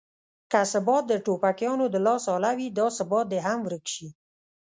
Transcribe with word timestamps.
که 0.51 0.59
ثبات 0.71 1.03
د 1.07 1.13
ټوپکیانو 1.25 1.85
د 1.91 1.95
لاس 2.05 2.23
اله 2.35 2.51
وي 2.57 2.67
دا 2.79 2.87
ثبات 2.97 3.25
دې 3.31 3.39
هم 3.47 3.59
ورک 3.65 3.85
شي. 3.93 4.07